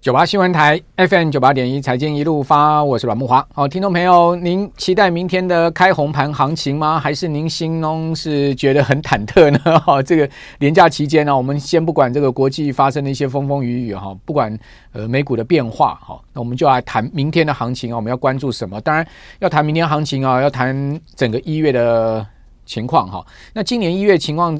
[0.00, 3.46] 九八新闻台 FM 九八点一财经一路发，我是阮木华。
[3.52, 6.98] 好，听众朋友，您期待明天的开红盘行情吗？
[6.98, 9.58] 还是您心中是觉得很忐忑呢？
[9.80, 10.26] 哈，这个
[10.58, 14.58] 连假期间呢，我们先不管这个国际发生的一些风风雨雨哈，不管
[14.92, 18.80] 呃美股的变化哈，那我们就来谈明天的行情啊，我们要关注什么？
[18.80, 19.06] 当然
[19.40, 22.26] 要谈明天行情啊，要谈整个一月的
[22.64, 23.22] 情况哈。
[23.52, 24.58] 那今年一月情况。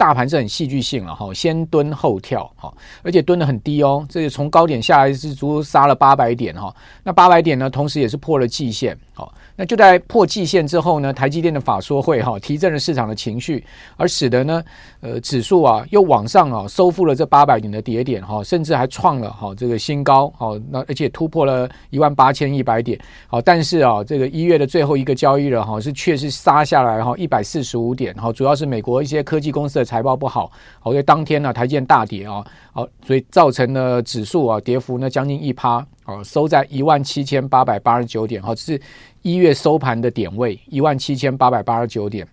[0.00, 9.34] 大盘是很戏剧性了哈，先蹲后跳哈，而且蹲得很低哦，这个从高点下来是足足杀了八百点哈，那八百点呢，同时也是破了季线好。
[9.56, 13.62] 那就在破季线之后呢，台积电的法说会哈提振了市场的情绪，
[13.98, 14.62] 而使得呢
[15.00, 35.84] 呃指数啊又往上啊收复了这八百点的跌点哈，甚至还创了哈这个新高好，那而且突破了一万八千一百点好，但是啊这个一月的最后一个交易日哈是确实杀下来哈一百四十五点哈，主要是美国一些科技公司的财报不好，好，所以当天呢台积电大跌啊，好，所以造成了指数啊跌幅呢将近一趴。
[36.04, 38.80] 哦，收在一万七千八百八十九点，哈，这是
[39.22, 42.26] 一月收盘的点位，一万七千八百八十九点。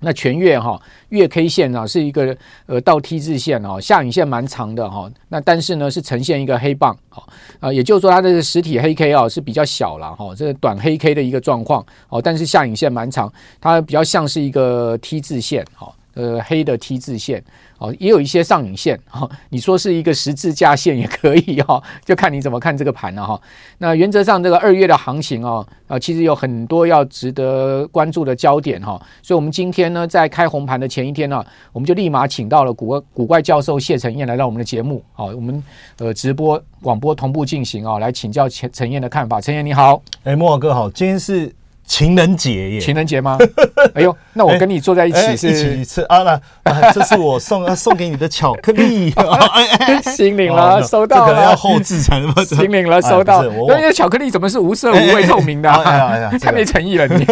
[0.00, 0.78] 那全月哈
[1.10, 5.08] 月 K 线啊是一个呃倒 T 字线哦，下影线蛮长的哈。
[5.28, 7.26] 那但是呢是呈现一个黑棒，好
[7.60, 17.42] 啊，也就是说它的实体黑 K 啊是比较小了哈，这个短黑 K 的一个状况哦，但是下影线蛮长，它比较像是一个 T 字线，哈，呃黑的 T 字线。
[17.78, 23.38] 哦，也有一些上影线哈，你说是一个十字架线也可以哈， 就看你怎么看这个盘了哈。
[23.78, 28.92] 那原则上这个二月的行情哦，啊，其实有很多要值得关注的焦点哈。
[29.22, 35.62] 所以，我们今天呢，在开红盘的前一天呢，我们就立马请到了古古怪教授谢晨彦来到我们的节目啊，我们
[35.98, 39.40] 呃直播广播同步进行啊，来请教陈陈彦的看法。
[39.40, 41.52] 陈彦你好，哎，莫哥好，今天是。
[41.86, 43.38] 情人节耶，情人节吗？
[43.94, 46.22] 哎呦，那我跟你坐在一起是、一起吃啊？
[46.22, 49.14] 那、啊、这是我送送给你的巧克力，
[50.16, 53.42] 心领了，收到了，这个、要后置才能心领了，收到。
[53.68, 55.70] 那那巧克力怎么是无色无味透明的？
[55.70, 57.26] 哎呀哎呀， 太没诚意了你。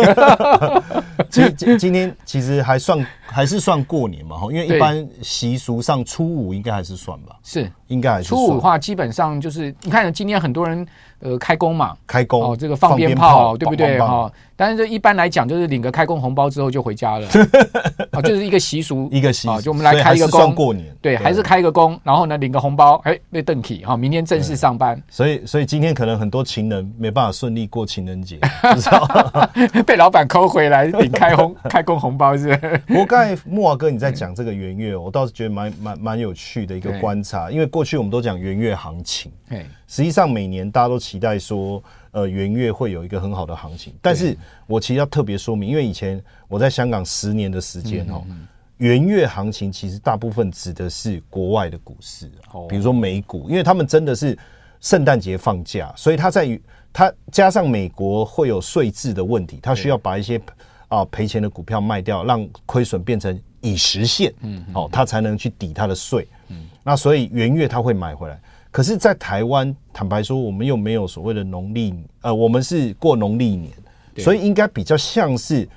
[1.31, 2.99] 今今今天其实还算
[3.33, 7.71] 还是算过年嘛哈，因为一般习俗上初五应该还是算吧，是。
[7.89, 10.87] 应该还是初五的话，基本上就是你看今天很多人。
[11.25, 13.97] 呃，开工嘛，开工哦，这个放鞭炮，对不对？
[14.01, 14.29] 哈？
[14.57, 17.29] 但是这一般来讲，就是领个开工红包之后就回家了，
[18.13, 25.03] 啊，就是一个习俗，一个习俗，就我们来开一个工，过年，对，还是开一个工，然后呢，领个红包，哎，被邓启哈，明天正式上班。
[25.09, 28.39] 所以，所以今天可能很多情人没办法顺利过情人节，
[28.77, 29.09] 知道
[29.87, 32.55] 被老板抠回来领开红开工红包是。
[32.87, 39.33] 不过刚才木华哥你在讲这个元月，我倒是觉得蛮蛮蛮有趣的一个观察，因为过去我们都讲元月行情，
[39.93, 43.93] 实际上每年大家都期待说，呃，元月会有一个很好的行情。
[44.01, 44.35] 但是
[44.67, 48.25] 我其实要特别说明，因为以前我在香港十年的时间哦，
[48.79, 52.33] 元月行情其实大部分指的是国外的股市，
[52.71, 54.37] 比如说美股，因为他们真的是
[54.81, 56.59] 圣诞节放假，所以他在于
[56.91, 60.41] 它加上美国会有税制的问题，他需要把一些
[60.89, 68.41] 啊赔钱的股票卖掉，让亏损变成已实现，嗯，哦，他才能去抵他的税，嗯，那所以元月他会买回来。
[68.73, 73.71] 可是，在台湾，坦白说，我们又没有所谓的农历，呃，我们是过农历年，
[74.17, 75.69] 所以应该比较像是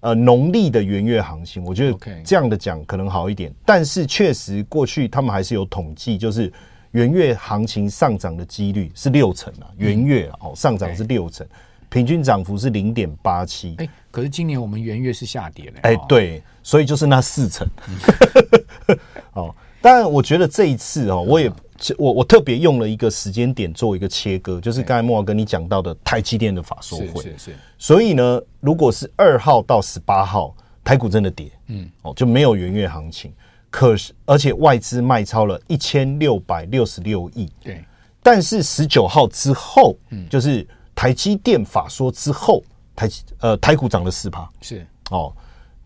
[0.00, 1.62] 呃农历的元月行情。
[1.62, 3.54] 我觉得这样的讲可能好一点。
[3.64, 6.52] 但是确实，过去他们还是有统计，就是
[6.90, 11.46] 元月行情上涨的几率是六成啊，元月哦上涨是六成，
[11.88, 13.76] 平均涨幅是零点八七。
[13.78, 15.78] 哎，可是今年我们元月是下跌的。
[15.82, 17.64] 哎，对，所以就是那四成。
[19.34, 21.48] 哦，当然，我觉得这一次哦，我也。
[21.98, 27.56] 我我特别用了一个时间点做一个切割，就是刚才慕驊跟你讲到的台积电的法说会，是是是。
[27.78, 30.54] 所以呢，如果是二号到十八号
[30.84, 33.32] 台股真的跌，嗯，哦就没有元月行情。
[33.70, 37.82] 可是而且外资卖超了一千六百六十六亿，对。
[38.22, 42.62] 但是十九号之后，嗯，就是台积电法说之后，
[42.94, 45.32] 台呃台股涨了四趴，是哦。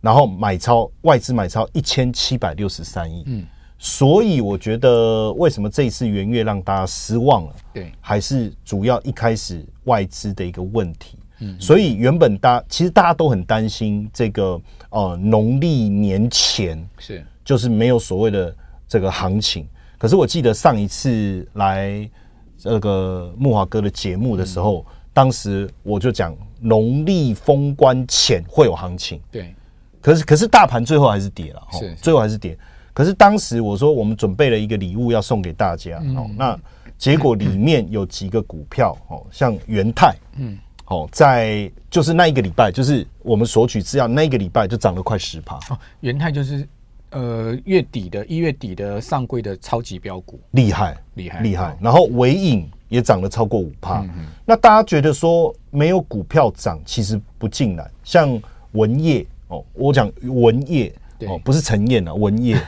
[0.01, 3.47] 然后买超外资买超一千七百六十三亿，嗯，
[3.87, 7.55] 所以我觉得为什么这一次元月让大家失望了？
[7.75, 14.59] 对，还是主要一开始外资的一个问题，嗯，所以原本大其实大家都很担心这个
[14.89, 18.57] 呃农历年前是就是没有所谓的
[18.89, 22.09] 这个行情，可是我记得上一次来
[22.57, 29.55] 这个木华哥的节目的时候，嗯、当时我就讲农历封关前会有行情，对。
[30.01, 32.57] 可是，可是大盘最后还是跌了，是最后还是跌。
[32.95, 36.59] 可是当时我说我们准备了一个礼物要送给大家，哦，那
[36.97, 40.57] 结果里面有几个股票，哦，像元泰，嗯，
[40.87, 45.57] 哦，在就是那一个礼拜，就是我们索取资料那一个礼拜就涨了快十趴。
[45.71, 46.67] 哦，元泰就是
[47.11, 51.77] 呃月底的一月底的上柜的超级标股，厉害，厉害，厉害。
[51.81, 54.07] 然后尾影也涨了超过五趴。
[54.47, 58.41] 那大家觉得说没有股票涨，其实不尽然，像
[58.73, 59.27] 文业。
[59.49, 60.91] 哦，我讲文业
[61.21, 62.61] 哦，不是陈燕啊，文业。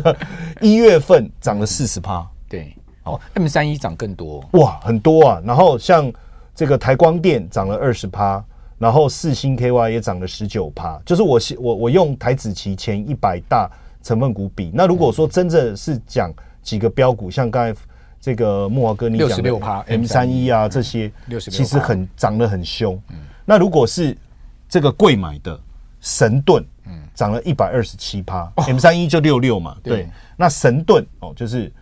[0.60, 5.42] 一月份涨了四十趴，对，哦，M 三一涨更多，哇，很多啊。
[5.44, 6.12] 然后像
[6.54, 8.42] 这个台光电涨了二十趴，
[8.78, 11.00] 然后四星 KY 也涨了十九趴。
[11.04, 13.68] 就是我我我用台子期前一百大
[14.02, 16.32] 成分股比，那如果说真正是讲
[16.62, 17.80] 几个标股，像刚才
[18.20, 21.10] 这个木华哥你讲的 M 三一啊这些，
[21.40, 23.00] 其实很涨得很凶。
[23.44, 24.16] 那如果是
[24.68, 25.58] 这个贵买的。
[26.06, 30.08] 神盾，嗯，涨了一百二十七趴，M 三一就六六嘛，对，对。
[30.36, 31.72] 那神盾哦，就是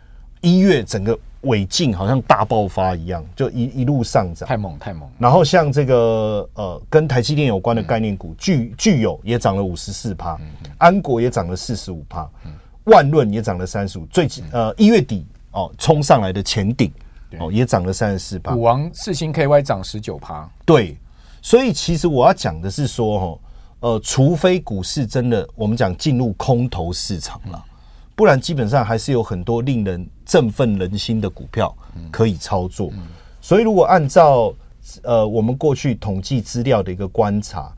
[0.41, 5.07] 一月整个尾劲好像大爆发一样，就一一路上涨，太猛太猛。
[5.19, 10.41] 然后像这个呃，跟台积电有关的概念股，聚聚友也涨了五十四趴，
[10.79, 12.27] 安国也涨了四十五趴，
[12.85, 14.07] 万润也涨了三十五。
[14.07, 16.91] 最近呃一月底哦，冲上来的前顶
[17.39, 18.55] 哦也涨了三十四趴。
[18.55, 20.97] 股王四星 KY 涨十九趴，对。
[21.43, 23.41] 所以其实我要讲的是说哈。
[23.85, 27.63] 呃，除非股市真的我们讲进入空头市场了，
[28.17, 31.77] 不然基本上还是有很多令人振奋人心的股票
[32.11, 32.91] 可以操作。
[33.43, 34.55] 所以如果按照
[35.03, 37.71] 呃我们过去统计资料的一个观察，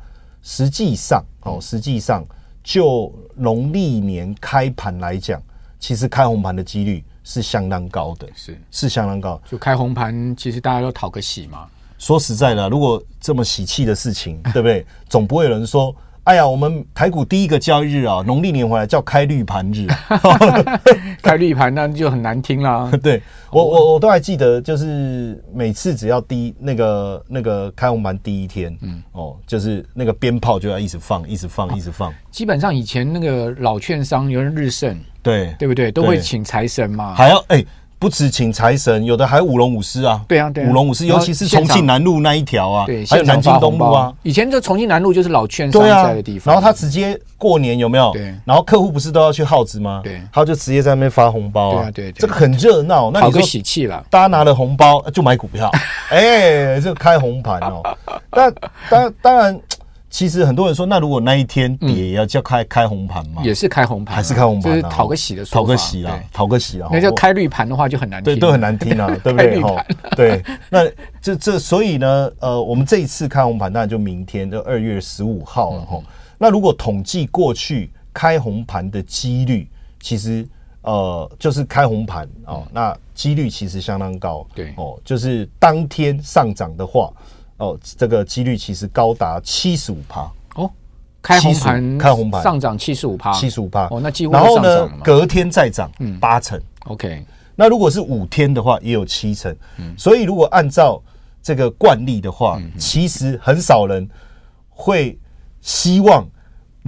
[0.42, 2.24] 实际上哦，实际上
[2.62, 5.42] 就农历年开盘来讲，
[5.80, 9.42] 其实开红盘的几率是相当高的，是是相当高。
[9.44, 11.66] 就开红盘，其实大家都讨个喜嘛。
[11.98, 14.84] 说实在的，如果这么喜气的事情， 对不对？
[15.08, 15.94] 总不会有人说
[16.24, 19.86] ：“哎呀，我们台股第一个交易日啊，农历年回来叫开绿盘日。”
[21.22, 22.90] 开绿盘那就很难听啦。
[23.02, 32.12] 对我，我我都还记得，就是每次只要第一那个那个开红盘第一天，嗯，哦，就是那个鞭炮就要一直放，一直放，一直放。
[32.30, 35.90] 基本上以前那个老券商，有人日盛，对对不对？
[35.90, 37.64] 都会请财神嘛，还要哎。
[37.98, 40.20] 不止请财神，有的还舞龙舞狮啊！
[40.28, 44.12] 对啊，对啊，舞龙舞狮，尤其是重庆南路那一条啊，对，还有南京东路啊。
[44.22, 46.54] 以前这重庆南路就是老券商在的地方。
[46.54, 48.12] 然后他直接过年有没有？
[48.12, 48.34] 对。
[48.44, 50.02] 然后客户不是都要去耗子吗？
[50.04, 50.20] 对。
[50.32, 51.90] 他就直接在那边发红包啊！
[51.90, 53.10] 对，这个很热闹。
[53.10, 55.70] 那你说喜气了，大家拿了红包就买股票，
[56.10, 57.82] 哎，这个开红盘哦。
[58.30, 58.52] 但
[58.90, 59.58] 当当然。
[60.16, 63.42] 其实很多人说，那如果那一天跌，也要叫开开红盘嘛？
[63.44, 64.72] 也是开红盘，还是开红盘？
[64.72, 66.88] 就是讨个喜的说法，讨个喜啦，讨个喜啦。
[66.90, 69.60] 那叫开绿盘的话就很难听，对，都很难听啊， 对不对？
[69.60, 69.84] 哈，
[70.16, 70.42] 对。
[70.70, 70.88] 那
[71.20, 76.00] 这这，所以呢，呃，我们这一次开红盘，当然就明天，就二月十五号了哈。
[76.38, 79.68] 那如果统计过去开红盘的几率，
[80.00, 80.48] 其实
[80.80, 84.46] 呃，就是开红盘哦，那几率其实相当高。
[84.54, 87.12] 对哦，就是当天上涨的话。
[87.58, 90.30] 哦，这个几率其实高达七十五趴。
[90.56, 90.70] 哦，
[91.22, 92.42] 开红盘，开红盘。
[92.42, 93.88] 上涨七十五趴，七十五趴。
[93.90, 96.18] 哦，那几乎然后呢，隔天再涨嗯。
[96.20, 101.02] 八成，OK，那如果是五天的话，也有七成，嗯，所以如果按照
[101.42, 104.08] 这个惯例的话，其实很少人
[104.70, 105.18] 会
[105.60, 106.26] 希望。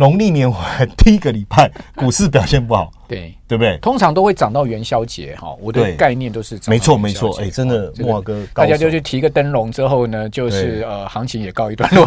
[0.00, 3.76] 农历年回来 第一个礼拜，股市表现不好，对对不对？
[3.78, 5.56] 通常都会涨到元宵节哈。
[5.60, 12.04] 我的概念都是没错没错，哎，真的木华哥，大家就去提个灯笼之后呢，就是呃，行情也告一段落。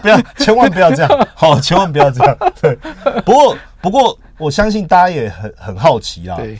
[0.00, 2.36] 不要，千万不要这样， 好，千万不要这样。
[2.60, 2.74] 对，
[3.24, 6.36] 不过不过，我相信大家也很很好奇啊。
[6.36, 6.58] 对，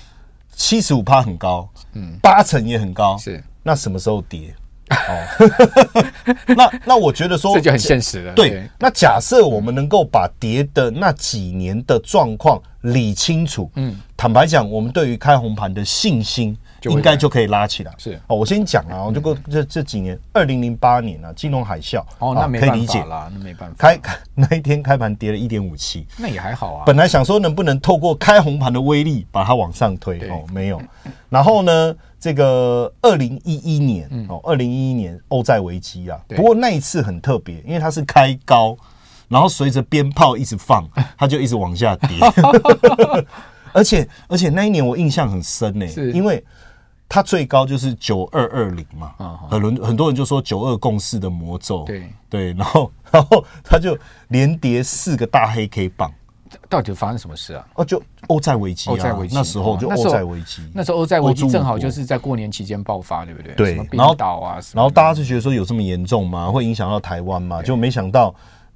[0.52, 4.54] 七十五趴很高，嗯，八成也很高，是那什么时候跌？
[5.08, 6.04] 哦，
[6.48, 8.34] 那那我觉得说这就很现实了。
[8.34, 17.92] 对，那假设我们能够把跌的那几年的状况理清楚，嗯，坦白讲，我们对于开红盘的信心应该就可以拉起来。
[17.98, 23.76] 是哦，我先讲啊，我就过这这几年，二零零八年啊，金融海啸，哦，那没办法啦，那没办法。
[23.76, 24.00] 开
[24.34, 26.84] 那一天开盘跌了一点五七，那也还好啊。
[26.86, 30.80] 本来想说能不能透过开红盘的威力把它往上推，哦，没有。
[31.28, 31.96] 然后呢？
[32.20, 38.76] 这个二零一一年、嗯、哦，二零一一年欧债危机啊，不过那一次很特别，因为它是开高，
[39.26, 42.18] 然后随着鞭炮一直放， 它就一直往下跌。
[43.72, 46.44] 而且而且那一年我印象很深呢、欸，因为
[47.12, 49.12] 它最高就是九二二零嘛，
[49.50, 53.98] 很多很多人就说九二共识的魔咒，对对，然后 然后它就
[54.28, 56.08] 连跌四个大黑 K 棒。
[56.68, 57.66] 到底发生什么事啊？
[57.74, 63.54] 哦，就欧债危机啊，欧债危机，那时候就欧债危机，那时候欧债危机正好就是在过年期间爆发，对不对？
[63.54, 66.48] 对，然后岛啊，然后大家就觉得说有这么严重吗？
[66.48, 67.60] 会影响到台湾吗？
[67.60, 68.32] 就没想到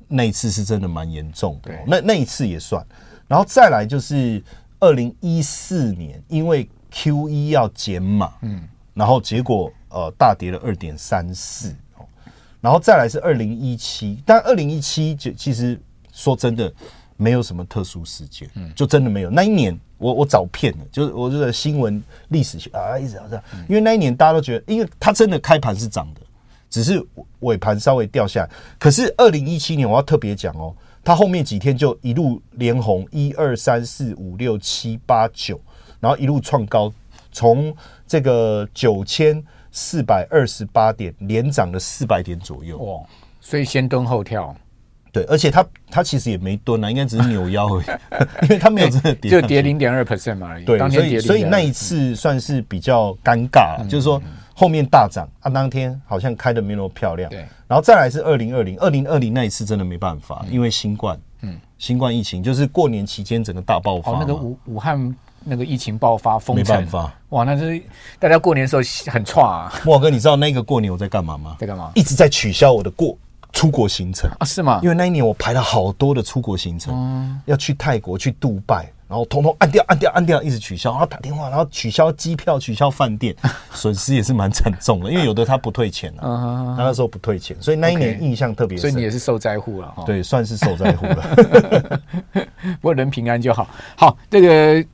[0.09, 1.73] 那一次是真的蛮严重的。
[1.87, 2.85] 那那一次也算，
[3.29, 4.43] 然后再来就是
[4.81, 8.63] 二零一四年，因为 QE 要减码，嗯，
[8.95, 11.75] 然后结果呃大跌了二点三四，
[12.61, 15.79] 然后再来是二零一七，但二零一七就其实
[16.13, 16.73] 说真的。
[17.17, 19.31] 没有什么特殊事件，嗯，就真的没有。
[19.31, 23.45] 那一年我我找遍了，就是我这个新闻历史学啊，一直这样。
[23.69, 26.21] 因为那一年大家都觉得，因为它真的开盘是涨的，
[26.69, 27.01] 只是
[27.39, 28.51] 尾盘稍微掉下来。
[28.81, 30.75] 可是二零一七年我要特别讲哦，
[31.05, 35.61] 它后面几天就一路连红，一二三四五六七八九，
[36.05, 36.93] 然后一路创高，
[37.33, 37.75] 从
[38.07, 39.43] 这个九千
[39.73, 42.77] 四百二十八点连涨了四百点左右。
[42.77, 43.01] 哇，
[43.41, 44.55] 所以先蹲后跳。
[45.11, 47.85] 对，而且它它其实也没蹲啊，应该只是扭腰而已，
[48.45, 50.65] 因为它没有真的跌，就跌零点二 percent 嘛而已。
[50.67, 54.21] 对，所以所以那一次算是比较尴尬，就是说
[54.55, 57.31] 后面大涨啊，当天好像开的没那么漂亮。
[57.31, 64.13] 对，然后再来是二零二零二零二零那一次真的没办法，因为新冠，嗯，新冠疫情就是过年期间整个大爆发。
[64.13, 67.81] 哦，那个武武汉那个疫情爆发封城，没办法，哇，那是
[68.19, 68.83] 大家过年的时候
[69.13, 69.73] 很差啊。
[69.85, 71.57] 莫哥，你知道那个过年我在干嘛吗？
[71.59, 71.93] 在干嘛？
[71.95, 73.17] 一直在取消我的过。
[73.53, 74.45] 出国行程啊？
[74.45, 74.81] 是吗？
[74.83, 83.33] 因为那一年我排了好多的出国行程，嗯、要去泰国、去杜拜，然后通通按掉、按掉、按掉，一直取消，然后打电话，然后取消机票、取消饭店，
[83.73, 85.09] 损失也是蛮沉重的。
[85.09, 88.91] 因为有的他不退钱啊，他那时候不退钱，所以那一年印象特别深。
[88.91, 92.01] 所以你也是受灾户了，对，算是受灾户了。
[92.81, 93.69] 不过人平安就好。
[93.97, 94.85] 好，这个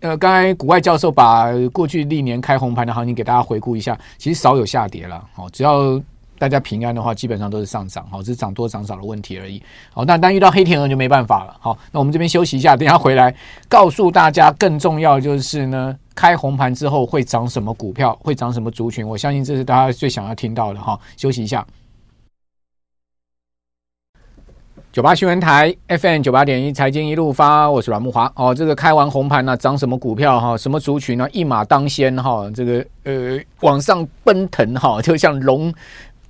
[0.00, 5.24] 呃，刚才股外教授把过去历年开红盘的行情给大家回顾一下，其实少有下跌了。
[5.34, 6.00] 好，只要。
[6.40, 9.60] 大家平安的话，基本上都是上涨，好，只是涨多涨少的问题而已。
[9.92, 11.56] 好，但但遇到黑天鹅就没办法了。
[11.58, 13.34] 好，那我们这边休息一下，等下回来
[13.68, 20.96] 告诉大家，更重要就是呢，开红盘之后会涨什么股票，会涨什么族群，我相信这是大家最想要听到的哈。
[21.16, 21.66] 休息一下，
[24.90, 28.32] 九八新闻台 FM 九八点一财经一路发，我是阮木华。
[28.34, 31.28] 哦，这个开完红盘呢，涨什么股票哈，什么族群呢？
[31.30, 35.72] 一马当先哈，这个呃往上奔腾哈，就像龙。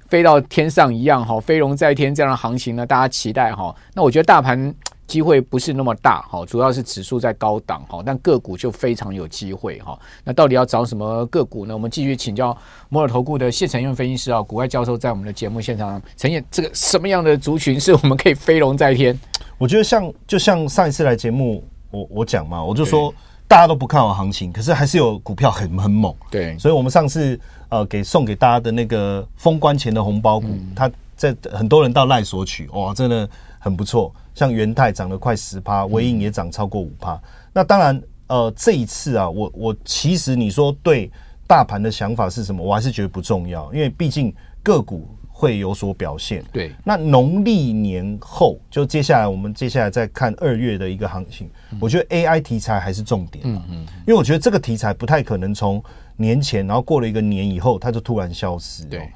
[0.09, 3.75] 飞到天上一样哈，飞龙在天这样的行情呢，大家期待哈。
[3.95, 4.75] 那我觉得大盘
[5.09, 9.99] 机会不是那么大哈，主要是指数在高档哈，但个股就非常有机会哈。
[10.23, 11.75] 那到底要找什么个股呢？
[11.75, 12.57] 我们继续请教
[12.89, 19.19] 摩尔投顾的谢承彦分析师啊，股外教授在我们的节目现场，承彦这个什么样的族群是我们可以飞龙在天？
[19.57, 23.13] 我觉得像就像上一次来节目我我讲嘛，我就说
[23.49, 26.15] 大家都不看好行情，可是还是有股票很很猛。
[26.31, 27.39] 对，所以我们上次。
[27.71, 34.11] 呃，给送给大家的那个封关前的红包股，它在很多人到赖索取，哇，真的很不错。
[34.39, 37.21] 像元泰涨了快十趴，微影也涨超过五趴。
[37.53, 41.11] 那当然，呃，这一次啊，我我其实你说对
[41.45, 42.63] 大盘的想法是什么？
[42.63, 46.45] 我还是觉得不重要，因为毕竟个股会有所表现。
[46.53, 53.43] 对，那农历年后，就接下来我们接下来再看二月的一个行情，我觉得 AI 题材还是重点。
[53.45, 53.77] 嗯嗯，
[54.07, 55.83] 因为我觉得这个题材不太可能从。
[56.21, 58.85] 年前，然后过了一个年以后，它就突然消失。
[58.87, 59.09] 对，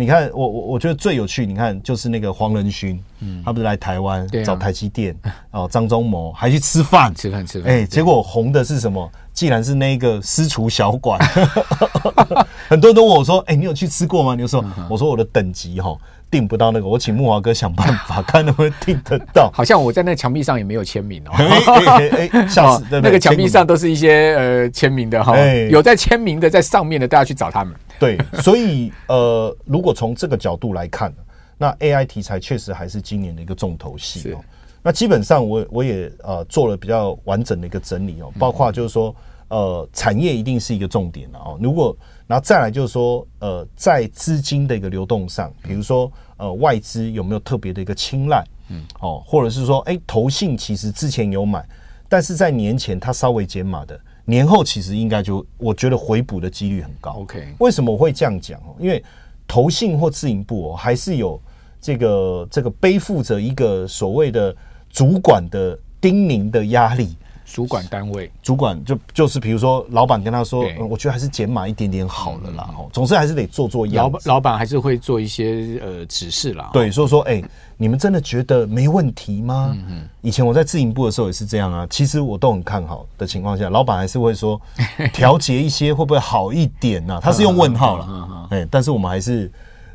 [0.00, 5.14] 你看，我我我觉得最有趣，你看就是那个黄仁勋，嗯，他不是来台湾找台积电，
[5.50, 9.10] 哦，张忠谋还去吃饭，吃饭吃饭，哎，结果红的是什么？
[9.32, 11.18] 既然是那个私厨小馆，
[12.68, 14.34] 很多人都问我说，哎，你有去吃过吗？
[14.34, 15.96] 你就说，我说我的等级哈。
[16.30, 19.50] 订不到那个，我请木华哥想办法看能不能订得到。
[19.52, 21.32] 好像我在那个墙壁上也没有签名哦。
[21.36, 22.30] 哎
[23.02, 25.36] 那个墙壁上都是一些呃签名的哈，
[25.68, 27.74] 有在签名的在上面的，大家去找他们。
[28.00, 31.14] 对，所以呃，如果从这个角度来看，
[31.56, 34.40] 那 AI 题材确实还是今年的一个重头戏哦。
[34.82, 39.14] 那基本上我我也呃做了比较完整的一个整理哦，包括就是说
[39.48, 41.58] 呃产业一定是一个重点了哦。
[41.62, 41.94] 如果
[42.26, 51.68] 然后再来就是说，呃，在资金的一个流动上，比如说，呃，外资有没有特别的一个青睐，嗯，哦，或者是说，哎，投信其实之前有买，
[52.08, 54.00] 但是在年前它稍微减码的，
[54.30, 57.10] 年后其实应该就我觉得回补的几率很高。
[57.18, 58.74] OK，为什么我会这样讲哦？
[58.78, 59.04] 因为
[59.46, 61.38] 投信或自营部哦，还是有
[61.80, 64.54] 这个这个背负着一个所谓的
[64.88, 67.16] 主管的叮咛的压力。
[67.52, 72.70] 主管单位，主管就就是比如说，老板跟他说，嗯，我觉得还是减码一点点好了啦。
[72.78, 74.04] 哦，总是还是得做做样。
[74.04, 76.70] 老板老板还是会做一些呃指示啦。
[76.72, 77.42] 对，所以说，哎，
[77.76, 79.72] 你们真的觉得没问题吗？
[79.74, 80.08] 嗯嗯。
[80.22, 81.86] 以前我在自营部的时候也是这样啊。
[81.90, 84.60] 其实我都很看好的情况下，老板还是会说
[85.12, 87.18] 调节一些会不会好一点呢？
[87.20, 88.48] 他是用问号了。
[88.50, 89.50] 哎，但是我们还是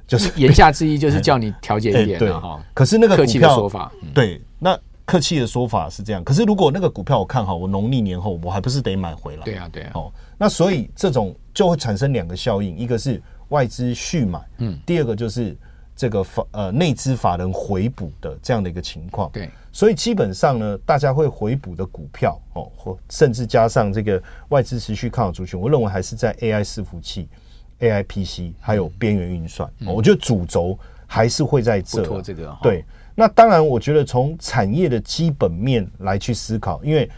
[0.06, 2.60] 就是言下之意就是叫你调节一点 哈。
[2.74, 4.78] 可是那个客气的说法，对，那。
[5.06, 9.44] 客气的说法是这样，可是如果那个股票我看好，我农历年后我还不是得买回来？
[9.44, 9.92] 对啊，对啊。
[9.94, 15.56] 哦，那所以这种就会产生两个效应，一个是外资续买，嗯，第二个就是
[15.96, 19.30] 这个法呃内资法人回补的这样的一个情况。
[19.32, 27.30] 对，所以基本上呢，大家会回补的股票哦，或甚至加上这个外资持续看好族群，我认为还是在 AI 伺服器、
[27.80, 29.94] AI PC 还有边缘运算，嗯哦。
[29.94, 32.84] 我觉得主轴还是会在这，这个对。
[33.16, 37.10] 那当然，我觉得从产业的基本面来去思考，因为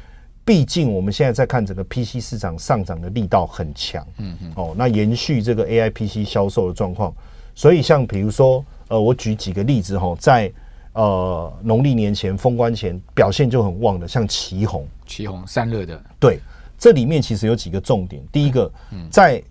[0.45, 7.13] 毕竟我们现在在看整个 PC 市场上涨的力道很强，嗯嗯，哦，那延续这个 AI PC 销售的状况，
[7.55, 10.51] 所以像比如说，呃，我举几个例子哈，在
[10.93, 16.39] 呃农历年前封关前表现就很旺的，像奇鋐，奇鋐散热的，对，
[16.77, 18.71] 这里面其实有几个重点，第一个，
[19.09, 19.43] 在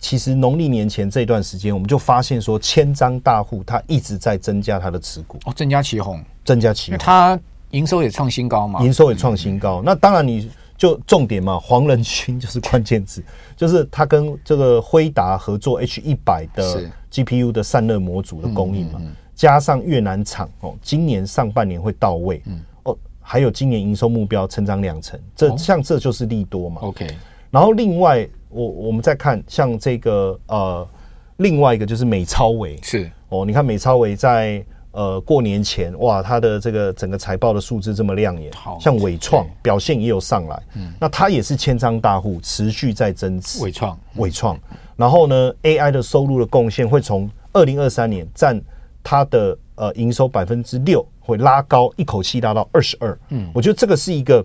[0.00, 5.38] 其实农历年前这段时间，我们就发现说，千张大户他一直在增加他的持股。
[5.44, 7.38] 哦，增加旗红，增加旗红，他
[7.72, 9.82] 营收也创新高嘛，营收也创新高。
[9.84, 13.22] 那当然你就重点嘛，黄仁勋就是关键字，
[13.54, 18.98] 就是他跟这个辉达合作 H 一百的 GPU 的散热模组的供应嘛，
[19.36, 22.58] 加上越南厂哦，今年上半年会到位，嗯。
[22.84, 26.80] 哦，还有今年营收目标成长两成，这像这就是利多嘛。
[26.80, 27.06] OK，
[27.50, 28.26] 然后另外。
[28.50, 30.86] 我我们再看像这个呃，
[31.38, 33.10] 另外一个就是美超微是。
[33.28, 38.76] 哦，你看美超微在呃过年前哇，它的这个整个财报的数字这么亮眼，好。
[38.80, 43.62] 像伟创表现也有上来，嗯，那它也是千张大户，持续在增持。
[43.62, 43.98] 伟创。
[44.16, 44.58] 伟创，
[44.96, 48.60] 然后呢，AI 的收入的贡献会从二零二三年占
[49.02, 54.44] 它的呃营收百分之六，会拉高一口气拉到二十二，嗯，我觉得这个是一个。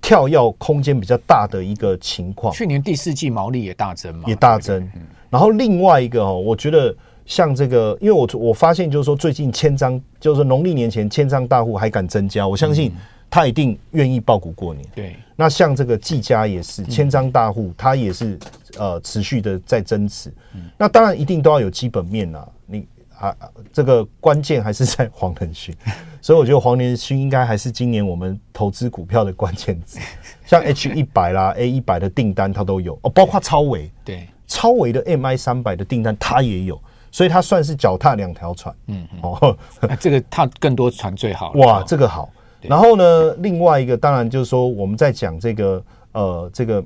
[0.00, 4.88] 跳跃空间比较大的一个情况，去年第四季毛利也大增嘛，也大增。
[5.28, 6.94] 然后另外一个哦，我觉得
[7.26, 12.92] 像这个，因为我我发现就是说，最近千张就是农历年前千张大户还敢增加，我相信
[13.28, 14.86] 他一定愿意抱股过年。
[14.94, 18.38] 对，那像这个技嘉也是千张大户，他也是
[18.78, 20.32] 呃持续的在增持。
[20.76, 22.86] 那当然一定都要有基本面啊，你。
[23.20, 23.36] 啊，
[23.70, 25.76] 这个关键还是在黄仁勋，
[26.22, 29.98] 所以我觉得黄仁勋应该还是今年我们投资股票的关键字，
[30.46, 32.98] 像 H 一百啦、A 一百的订单它都有。
[33.02, 36.80] 哦，包括超维，对，超维的 MI 三百的订单它也有，
[37.12, 39.54] 所以它算是脚踏两条船，嗯，哦，
[40.00, 42.30] 这个踏更多船最好，哇，这个好。
[42.62, 46.82] 然后呢，另外一个当然就是说我们在讲这个呃这个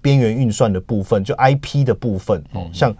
[0.00, 2.42] 边缘运算的部分，就 IP 的部分。
[2.54, 2.96] 哦，像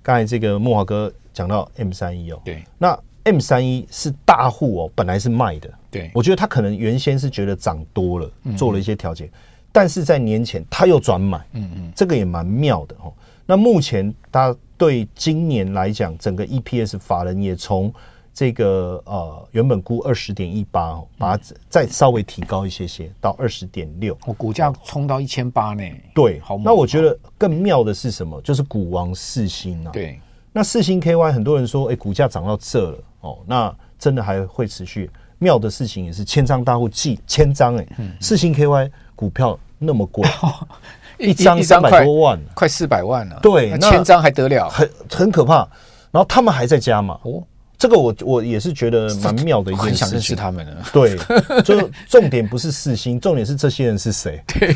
[0.00, 1.12] 刚才这个木华哥。
[1.32, 9.30] 讲到 M 三一哦，对，那 M 三一是大户哦，本来是卖的，对，我觉得他可能原先是觉得涨多了，做了一些调节，
[9.70, 13.12] 但是在年前他又转买，嗯嗯，这个也蛮妙的哦。
[13.46, 17.92] 那目前大家对今年来讲，整个 EPS 法人也从
[18.34, 28.40] 这个呃原本估二十点一八哦，把它再稍微提高一些些到二十点六，我股价冲到一千八呢，对，好，那我觉得更妙的是什么？
[28.42, 30.18] 就是股王四星啊，对。
[30.52, 35.10] 那四星 KY 很多人说，哎、欸，股价涨到这了哦，那真的还会持续？
[35.38, 37.86] 妙的事情也是千张大户记千张哎，
[38.20, 40.28] 四星 KY 股票那么贵，
[41.18, 43.40] 一张三百多万，快四百万了。
[43.42, 44.68] 对，那千张还得了？
[44.68, 45.66] 很很可怕。
[46.12, 47.18] 然后他们还在加嘛？
[47.24, 47.42] 哦，
[47.76, 49.90] 这个我我也是觉得蛮妙的一件事情。
[49.90, 50.72] 很想认识他们呢。
[50.92, 51.16] 对，
[51.64, 54.40] 就重点不是四星，重点是这些人是谁？
[54.46, 54.72] 对，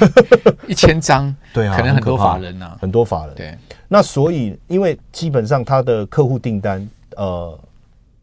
[0.66, 3.34] 一千张，对啊，可能很多法人呐、啊，很多法人。
[3.36, 3.56] 对。
[3.88, 7.58] 那所以，因为基本上它的客户订单，呃，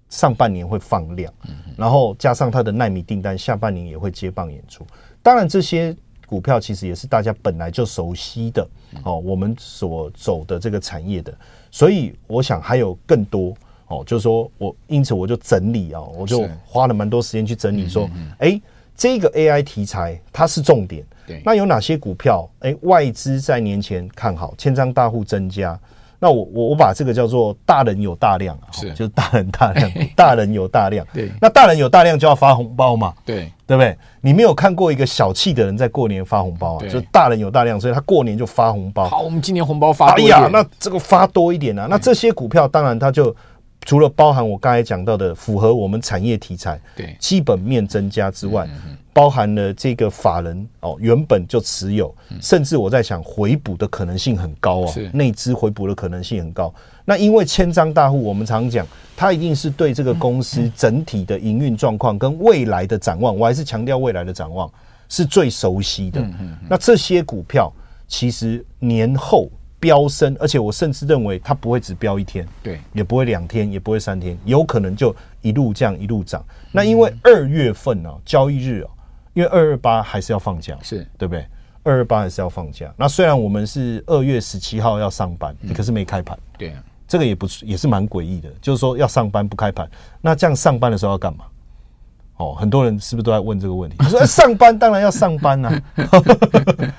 [0.10, 1.34] 上半年会放量，
[1.78, 4.86] 然后加上它的纳米订单，下半年也会接棒演出。
[5.22, 5.96] 当然，这些
[6.26, 8.68] 股票其实也是大家本来就熟悉的
[9.04, 11.34] 哦，我们所走的这个产业的。
[11.72, 13.54] 所以，我想还有更多
[13.88, 18.60] 哦，就是说我因此我就整理啊，我就花了蛮多时间去整理，说，哎，
[18.96, 21.04] 这个 AI 题材它是重点。
[21.26, 22.50] 对，那有哪些股票？
[22.60, 25.80] 哎、欸，外资在年前看好，千张大户增加。
[26.20, 31.06] 那我我我把这个叫做大人有大量，是就是大人大量， 大人有大量。
[31.14, 33.14] 对，那大人有大量就要发红包嘛。
[33.26, 33.98] 对，对不对？
[34.22, 36.84] 你没有看过一个小气的人在过年发红包啊？
[36.84, 39.06] 就是大人有大量，所以他过年就发红包。
[39.10, 40.38] 好，我们今年红包发多一点。
[40.38, 41.88] 哎呀，那这个发多一点啊。
[41.90, 43.36] 那这些股票当然它就
[43.86, 48.68] 除了包含我刚才讲到的符合我们产业题材，对基本面增加之外，
[49.12, 56.74] 包含了这个法人哦原本就持有，甚至我在想回补的可能性很高哦，内资回补的可能性很高。
[57.06, 64.72] 那因为千张大户，我们常讲，他一定是对这个公司整体的营运状况跟未来的展望，我还是强调未来的展望
[65.10, 66.26] 是最熟悉的。
[66.70, 67.72] 那这些股票
[68.08, 69.50] 其实年后。
[69.84, 76.42] 飙升，而且我甚至认为它不会只飙一天，对，也不会两天，也不会三天，有可能就一路降一路涨。
[76.72, 78.88] 那因为二月份呢、啊，交易日
[79.34, 81.46] 因为二二八还是要放假，是对不对？
[81.84, 82.94] 二二八还是要放假。
[82.96, 89.90] 那虽然我们是二月十七号要上班，可是没开盘，对啊，这个也不是也是蛮诡异的，就是说要上班不开盘，
[90.22, 91.44] 那这样上班的时候要干嘛？
[92.38, 93.96] 哦，很多人是不是都在问这个问题？
[94.04, 95.82] 你说上班当然要上班呐、啊。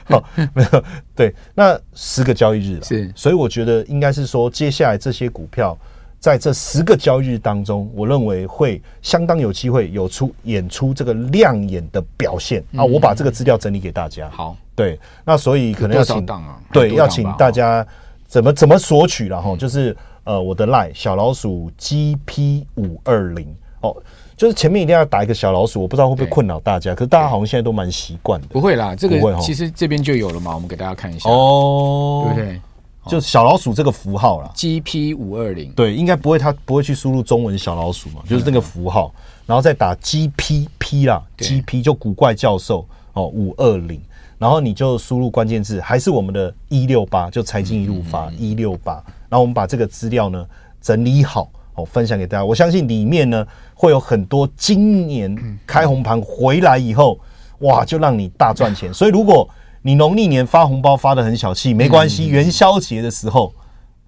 [0.08, 5.76] 好， 没有对，那十个交易日了，是，所以我觉得应该是说，接下来这些股票
[6.20, 12.84] 在这十个交易日当中，我认为会相当有机会有出演出这个亮眼的表现啊！
[12.84, 14.30] 我把这个资料整理给大家。
[14.30, 17.84] 好，对，那所以可能要请啊，对，要请大家
[18.28, 19.56] 怎么怎么索取了哈？
[19.56, 23.94] 就是呃，我的 line 小老鼠 GP 五二零哦。
[24.36, 28.46] 就是前面一定要打一个小老鼠，我不知道会不会困扰大家，可是大家好像现在都蛮习惯的。
[28.48, 31.30] 不会啦，这个其实这边就有了嘛，我们给大家看一下。
[31.30, 32.60] 哦，对不对？
[33.06, 39.12] 就小老鼠这个符号啦，GP 五二零，对，应该不会，他不会去输入中文小老鼠嘛，就是那个符号，
[39.44, 44.00] 然后再打 GPP 啦，GP 就古怪教授哦，五二零，
[44.38, 48.94] 然后你就输入关键字，还是我们的一六八，就财经一路发一六八，
[49.28, 50.44] 然后我们把这个资料呢
[50.80, 51.50] 整理好。
[51.74, 52.44] 哦，分享给大家。
[52.44, 57.18] 我相信里面呢会有很多今年开红盘回来以后，
[57.60, 58.92] 哇，就让你大赚钱。
[58.92, 59.48] 所以如果
[59.82, 63.52] 你农历年发红包发的很小气，没关系，元宵节的时候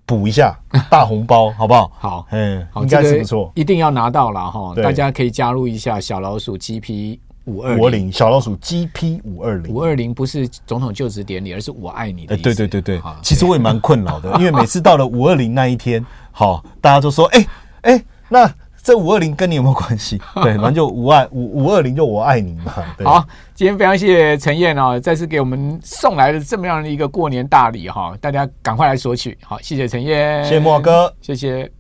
[0.07, 1.92] 补一下大红包，好不好？
[1.98, 4.74] 好，嗯，应该是不错，一定要拿到了哈。
[4.76, 12.43] 大家可以加入一下小老鼠 GP 五二零，小老鼠 GP 五二零，五二零不是总统就职典礼，而是我爱你的意思。
[12.43, 16.05] 对对对对，其实我也蛮困扰的，因为每次到了五二零那一天。
[16.33, 17.47] 好，大家都说，哎、欸、
[17.81, 20.21] 哎、欸，那这五二零跟你有没有关系？
[20.43, 22.75] 对，反正就五爱五五二零就我爱你嘛。
[22.99, 23.07] 对。
[23.07, 29.39] 好，今天非常谢谢陈燕啊，再次给我们送来了这么样的一个过年大礼哈，大家赶快来索取。
[29.43, 31.71] 好，谢谢陈燕，谢谢莫哥，谢谢。